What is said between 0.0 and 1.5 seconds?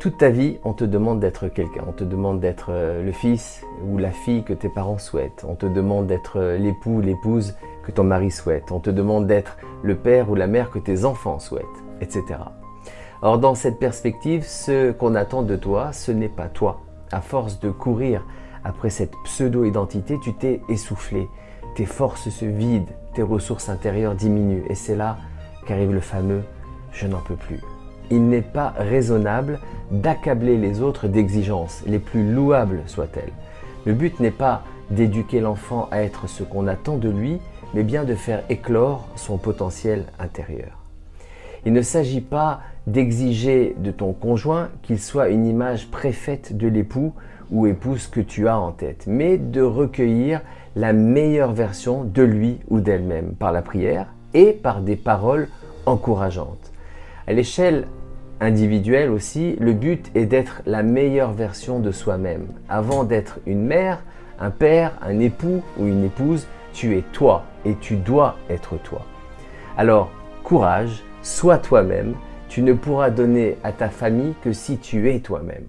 Toute ta vie, on te demande d'être